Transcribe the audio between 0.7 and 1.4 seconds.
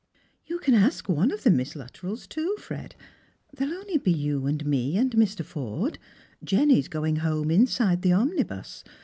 ask one